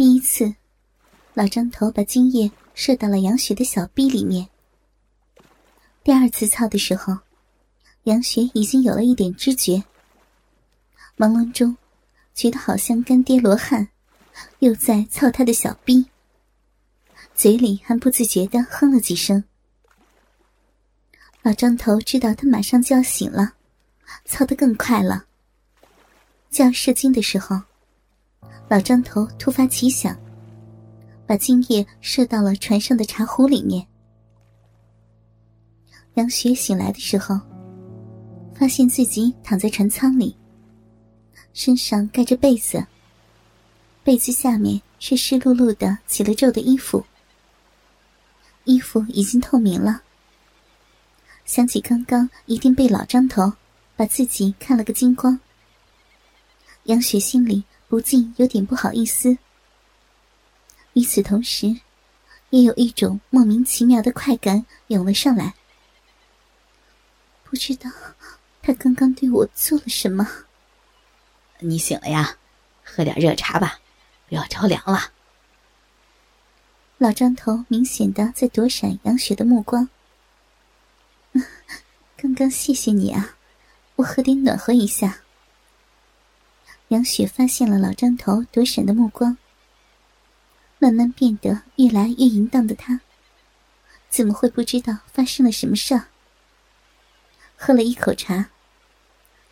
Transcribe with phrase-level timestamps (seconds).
[0.00, 0.54] 第一次，
[1.34, 4.48] 老张头把精液射到了杨雪的小臂里面。
[6.02, 7.18] 第二次操的时候，
[8.04, 9.84] 杨雪已经有了一点知觉。
[11.18, 11.76] 朦胧中，
[12.32, 13.88] 觉得好像干爹罗汉
[14.60, 16.06] 又在操他的小臂，
[17.34, 19.44] 嘴里还不自觉的哼了几声。
[21.42, 23.52] 老张头知道他马上就要醒了，
[24.24, 25.26] 操得更快了。
[26.50, 27.60] 就要射精的时候，
[28.70, 30.16] 老张头突发奇想，
[31.26, 33.84] 把精液射到了船上的茶壶里面。
[36.14, 37.40] 杨雪醒来的时候，
[38.54, 40.36] 发现自己躺在船舱里，
[41.52, 42.86] 身上盖着被子，
[44.04, 47.04] 被子下面是湿漉漉的起了皱的衣服，
[48.62, 50.00] 衣服已经透明了。
[51.44, 53.52] 想起刚刚一定被老张头
[53.96, 55.40] 把自己看了个精光。
[56.84, 59.36] 杨雪心里不禁有点不好意思，
[60.92, 61.80] 与此同时，
[62.50, 65.54] 也有一种莫名其妙的快感涌了上来。
[67.42, 67.90] 不知道
[68.62, 70.24] 他刚刚对我做了什么。
[71.58, 72.36] 你醒了呀，
[72.84, 73.80] 喝点热茶吧，
[74.28, 75.10] 不要着凉了。
[76.96, 79.88] 老张头明显的在躲闪杨雪的目光。
[82.16, 83.34] 刚刚谢谢你啊，
[83.96, 85.22] 我喝点暖和一下。
[86.90, 89.38] 杨雪发现了老张头躲闪的目光，
[90.80, 93.00] 慢慢变得越来越淫荡的他，
[94.08, 96.02] 怎么会不知道发生了什么事？
[97.54, 98.50] 喝了一口茶，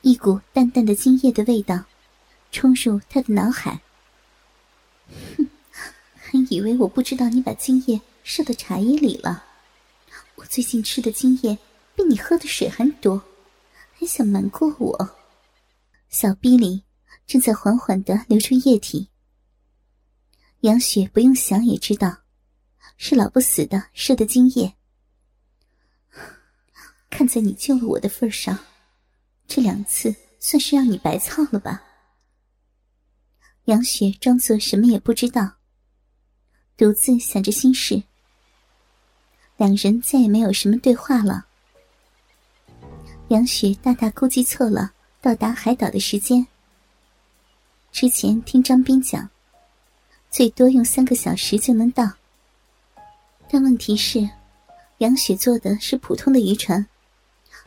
[0.00, 1.84] 一股淡淡的精液的味道
[2.50, 3.80] 冲入他的脑海。
[5.36, 5.46] 哼，
[6.16, 9.44] 还以为我不知道你把精液射到茶叶里了。
[10.34, 11.56] 我最近吃的精液
[11.94, 13.22] 比你喝的水还多，
[13.96, 15.16] 还想瞒过我？
[16.08, 16.82] 小逼里。
[17.26, 19.08] 正在缓缓的流出液体。
[20.60, 22.18] 杨雪不用想也知道，
[22.96, 24.74] 是老不死的射的精液。
[27.10, 28.58] 看在你救了我的份上，
[29.46, 31.82] 这两次算是让你白操了吧？
[33.64, 35.56] 杨雪装作什么也不知道，
[36.76, 38.02] 独自想着心事。
[39.56, 41.46] 两人再也没有什么对话了。
[43.28, 46.46] 杨雪大大估计错了到达海岛的时间。
[48.00, 49.28] 之前听张斌讲，
[50.30, 52.08] 最多用三个小时就能到。
[53.50, 54.30] 但问题是，
[54.98, 56.86] 杨雪坐的是普通的渔船，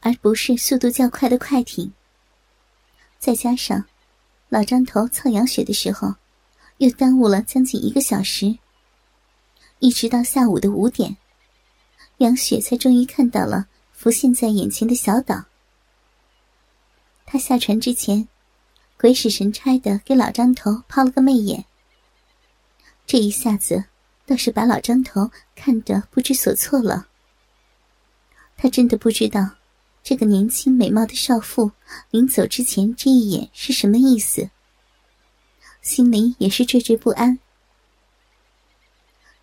[0.00, 1.92] 而不是速度较快的快艇。
[3.20, 3.84] 再加上
[4.48, 6.12] 老张头操杨雪的时候，
[6.78, 8.58] 又耽误了将近一个小时。
[9.78, 11.16] 一直到下午的五点，
[12.16, 15.44] 杨雪才终于看到了浮现在眼前的小岛。
[17.24, 18.26] 他下船之前。
[18.98, 21.64] 鬼使神差的给老张头抛了个媚眼，
[23.06, 23.84] 这一下子
[24.24, 27.06] 倒是把老张头看得不知所措了。
[28.56, 29.50] 他真的不知道
[30.02, 31.70] 这个年轻美貌的少妇
[32.10, 34.48] 临走之前这一眼是什么意思，
[35.82, 37.38] 心里也是惴惴不安。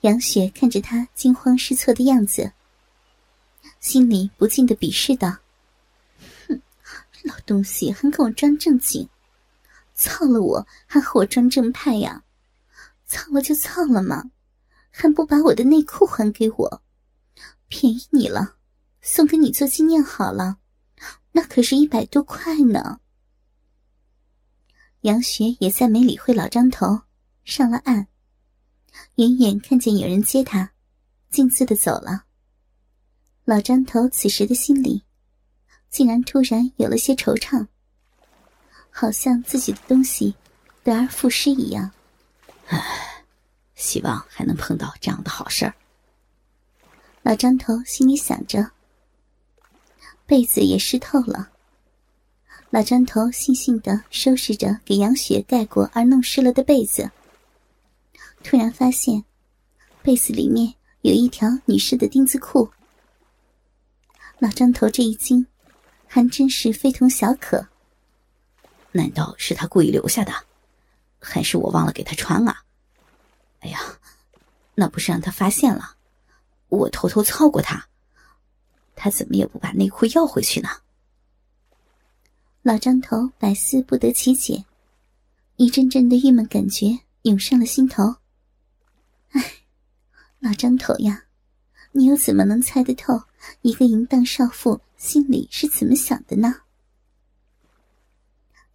[0.00, 2.52] 杨雪看着他惊慌失措的样子，
[3.80, 5.36] 心里不禁的鄙视道
[6.48, 6.62] ：“哼，
[7.24, 9.06] 老东西还跟我装正经。”
[10.02, 12.24] 操了我还和我装正派呀？
[13.06, 14.32] 操了就操了嘛，
[14.90, 16.82] 还不把我的内裤还给我？
[17.68, 18.56] 便宜你了，
[19.00, 20.58] 送给你做纪念好了，
[21.30, 22.98] 那可是一百多块呢。
[25.02, 27.02] 杨雪也再没理会老张头，
[27.44, 28.08] 上了岸，
[29.14, 30.72] 远远看见有人接他，
[31.30, 32.24] 径自的走了。
[33.44, 35.04] 老张头此时的心里，
[35.90, 37.68] 竟然突然有了些惆怅。
[38.92, 40.36] 好像自己的东西
[40.84, 41.90] 得而复失一样。
[42.68, 43.24] 唉，
[43.74, 45.74] 希望还能碰到这样的好事儿。
[47.22, 48.70] 老张头心里想着。
[50.24, 51.50] 被子也湿透了。
[52.70, 57.10] 老张头悻悻的收拾着给杨雪盖过而弄湿了的被子，
[58.42, 59.24] 突然发现
[60.00, 60.72] 被子里面
[61.02, 62.70] 有一条女士的丁字裤。
[64.38, 65.46] 老张头这一惊，
[66.06, 67.68] 还真是非同小可。
[68.92, 70.32] 难道是他故意留下的，
[71.18, 72.56] 还是我忘了给他穿了？
[73.60, 73.80] 哎呀，
[74.74, 75.96] 那不是让他发现了，
[76.68, 77.88] 我偷偷操过他，
[78.94, 80.68] 他怎么也不把内裤要回去呢？
[82.62, 84.64] 老张头百思不得其解，
[85.56, 88.16] 一阵阵的郁闷感觉涌上了心头。
[89.30, 89.54] 哎，
[90.38, 91.24] 老张头呀，
[91.92, 93.22] 你又怎么能猜得透
[93.62, 96.62] 一个淫荡少妇心里是怎么想的呢？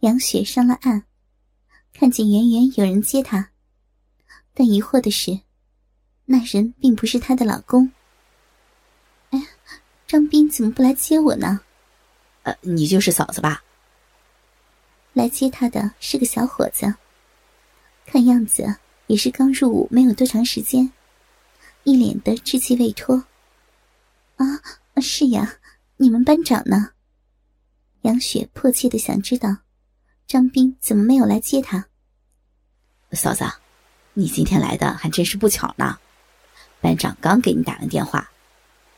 [0.00, 1.04] 杨雪上了岸，
[1.92, 3.50] 看见远远有人接她，
[4.52, 5.40] 但疑惑的是，
[6.26, 7.90] 那人并不是她的老公。
[9.30, 9.42] 哎，
[10.06, 11.60] 张斌怎么不来接我呢？
[12.42, 13.64] 呃，你就是嫂子吧？
[15.14, 16.94] 来接她的是个小伙子，
[18.04, 18.76] 看样子
[19.06, 20.92] 也是刚入伍没有多长时间，
[21.84, 23.24] 一脸的稚气未脱。
[24.36, 24.44] 啊，
[25.00, 25.58] 是呀，
[25.96, 26.90] 你们班长呢？
[28.02, 29.56] 杨雪迫切的想知道，
[30.28, 31.86] 张斌怎么没有来接他？
[33.12, 33.44] 嫂子，
[34.12, 35.98] 你今天来的还真是不巧呢。
[36.80, 38.28] 班长刚给你打完电话，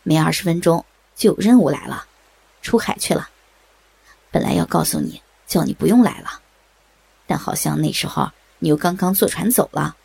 [0.03, 2.07] 没二十分钟就有任务来了，
[2.63, 3.29] 出海去了。
[4.31, 6.41] 本来要告诉你，叫你不用来了，
[7.27, 9.97] 但好像那时候你又刚刚坐船走了，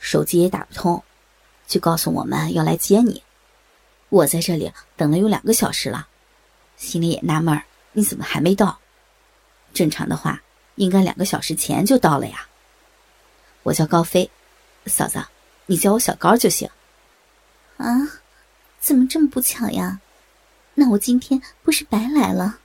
[0.00, 1.04] 手机也打不通，
[1.68, 3.22] 就告诉我们要来接你。
[4.08, 6.08] 我在这里等了有两个小时了，
[6.76, 7.62] 心里也纳闷，
[7.92, 8.80] 你怎么还没到？
[9.72, 10.42] 正常的话，
[10.76, 12.48] 应该两个小时前就到了呀。
[13.64, 14.30] 我叫高飞，
[14.86, 15.22] 嫂子，
[15.66, 16.70] 你叫我小高就行。
[17.76, 18.22] 啊，
[18.80, 20.00] 怎么这么不巧呀？
[20.74, 22.60] 那我今天不是白来了？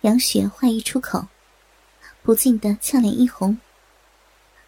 [0.00, 1.28] 杨雪话一出口，
[2.22, 3.58] 不禁的俏脸一红，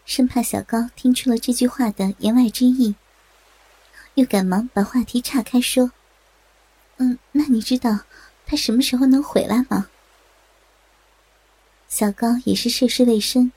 [0.05, 2.95] 生怕小高听出了这句话的言外之意，
[4.15, 5.93] 又赶忙把话题岔开说
[6.99, 8.01] ：“嗯，那你知道
[8.47, 9.89] 他什么时候能回来吗？”
[11.99, 13.51] 小高也是涉世未深，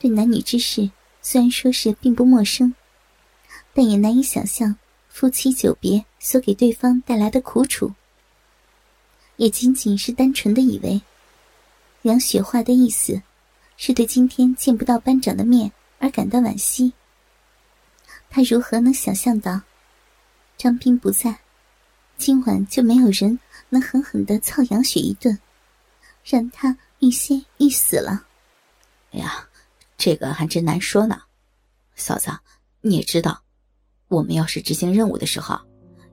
[0.00, 0.90] 对男女之事
[1.22, 2.74] 虽然说是并不陌生，
[3.72, 4.74] 但也难以想象
[5.08, 7.92] 夫妻久别所给对方带来的苦楚。
[9.36, 11.00] 也仅仅是单纯的以为，
[12.02, 13.22] 杨雪话的意思，
[13.76, 15.70] 是对今天见不到班长的面
[16.00, 16.92] 而感到惋惜。
[18.30, 19.60] 他如何能想象到，
[20.58, 21.38] 张斌不在，
[22.18, 25.38] 今晚就没有人能狠狠的操杨雪一顿，
[26.24, 28.24] 让他欲仙欲死了？
[29.12, 29.46] 哎呀，
[29.96, 31.22] 这个还真难说呢。
[31.94, 32.30] 嫂子，
[32.80, 33.42] 你也知道，
[34.08, 35.58] 我们要是执行任务的时候，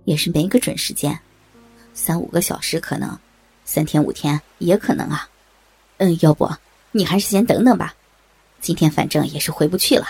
[0.05, 1.19] 也是没个准时间。
[1.93, 3.17] 三五个小时可能，
[3.65, 5.27] 三天五天也可能啊。
[5.97, 6.49] 嗯，要不
[6.91, 7.95] 你还是先等等吧。
[8.59, 10.05] 今天反正也是回不去了，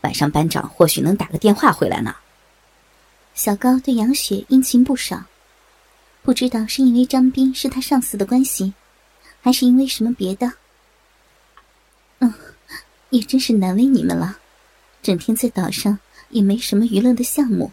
[0.00, 2.16] 晚上班长或许能打个电话回来呢。
[3.34, 5.24] 小高对杨雪殷勤不少，
[6.22, 8.74] 不知道是因为张斌是他上司的关系，
[9.40, 10.52] 还是因为什么别的。
[12.18, 12.32] 嗯，
[13.10, 14.38] 也真是难为你们了，
[15.02, 15.98] 整天在岛上
[16.28, 17.72] 也没什么娱乐的项目，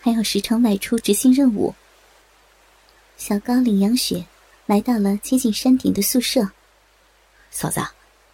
[0.00, 1.74] 还要时常外出执行任务。
[3.16, 4.26] 小高领杨雪
[4.66, 6.50] 来到了接近山顶的宿舍。
[7.50, 7.80] 嫂子，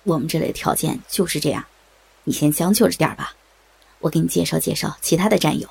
[0.04, 1.64] 我们这里的条件就是这样，
[2.24, 3.34] 你先将就着点吧。
[4.00, 5.68] 我给你介绍介绍其他的战友。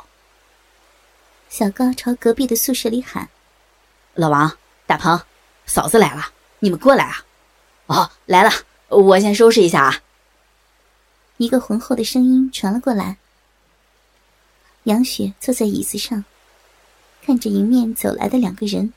[1.49, 3.27] 小高朝隔壁的宿舍里喊
[4.15, 4.57] ：“老王、
[4.88, 5.21] 大鹏，
[5.65, 6.31] 嫂子来了，
[6.62, 7.25] 你们过来啊
[7.88, 8.50] ！”“哦，来了，
[8.88, 10.02] 我先收拾一下啊。”
[11.38, 13.18] 一个浑厚的声音传了过来。
[14.84, 16.24] 杨雪坐在椅子上，
[17.22, 18.94] 看着迎面走来的两个人。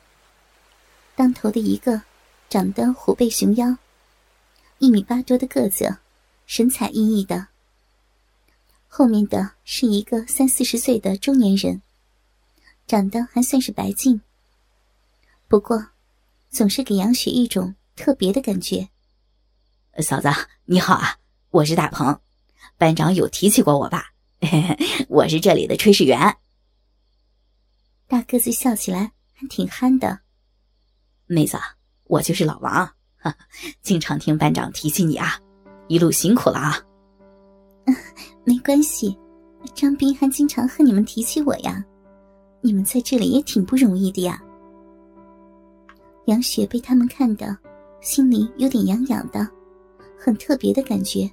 [1.17, 2.03] 当头的一个，
[2.49, 3.77] 长得虎背熊腰，
[4.79, 5.97] 一米八多的个子，
[6.47, 7.49] 神采奕奕的。
[8.89, 11.83] 后面的是一个三四十岁的中年人，
[12.87, 14.21] 长得还算是白净。
[15.49, 15.89] 不过，
[16.55, 18.89] 总是给杨雪一种特别的感觉。
[19.99, 20.29] 嫂子
[20.67, 21.17] 你好啊，
[21.51, 22.17] 我是大鹏，
[22.79, 24.13] 班长有提起过我吧？
[25.11, 26.37] 我是这里的炊事员。
[28.07, 30.21] 大个子笑起来还挺憨的。
[31.27, 31.59] 妹子，
[32.05, 32.89] 我就是老王，
[33.83, 35.37] 经常听班长提起你啊，
[35.89, 36.81] 一路辛苦了啊。
[38.45, 39.19] 没关系，
[39.75, 41.85] 张斌还经常和你们提起我呀，
[42.61, 44.41] 你们在这里也挺不容易的呀。
[46.27, 47.47] 杨雪被他们看到，
[48.01, 49.47] 心里有点痒痒的，
[50.19, 51.31] 很特别的感觉。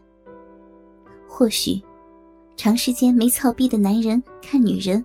[1.27, 1.81] 或许，
[2.57, 5.03] 长时间没操逼的男人看女人，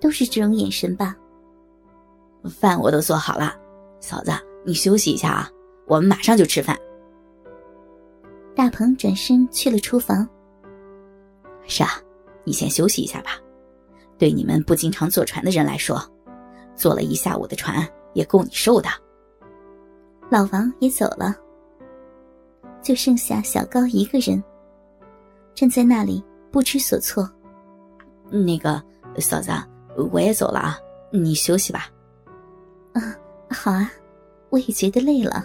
[0.00, 1.16] 都是这种眼神吧。
[2.44, 3.54] 饭我都做好了。
[4.00, 4.32] 嫂子，
[4.64, 5.50] 你休息一下啊，
[5.86, 6.76] 我们马上就吃饭。
[8.54, 10.28] 大鹏转身去了厨房。
[11.66, 11.90] 是啊，
[12.44, 13.38] 你先休息一下吧。
[14.18, 16.00] 对你们不经常坐船的人来说，
[16.76, 18.88] 坐了一下午的船也够你受的。
[20.30, 21.36] 老王也走了，
[22.80, 24.42] 就剩下小高一个人，
[25.54, 27.28] 站在那里不知所措。
[28.30, 28.82] 那个
[29.18, 29.50] 嫂子，
[30.10, 30.78] 我也走了啊，
[31.10, 31.88] 你休息吧。
[32.94, 33.14] 啊。
[33.54, 33.92] 好啊，
[34.48, 35.44] 我也觉得累了。